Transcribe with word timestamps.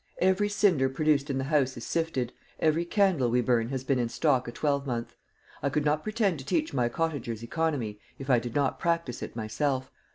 Every 0.17 0.49
cinder 0.49 0.89
produced 0.89 1.29
in 1.29 1.37
the 1.37 1.43
house 1.43 1.77
is 1.77 1.85
sifted; 1.85 2.33
every 2.59 2.85
candle 2.85 3.29
we 3.29 3.41
burn 3.41 3.69
has 3.69 3.83
been 3.83 3.99
in 3.99 4.09
stock 4.09 4.47
a 4.47 4.51
twelvemonth. 4.51 5.15
I 5.61 5.69
could 5.69 5.85
not 5.85 6.01
pretend 6.01 6.39
to 6.39 6.45
teach 6.45 6.73
my 6.73 6.89
cottagers 6.89 7.43
economy 7.43 7.99
if 8.17 8.27
I 8.27 8.39
did 8.39 8.55
not 8.55 8.79
practise 8.79 9.21
it 9.21 9.35
myself. 9.35 9.91